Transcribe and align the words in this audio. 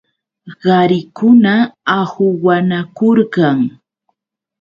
Qarikuna 0.61 1.53
ahuwanakurqan. 1.99 3.59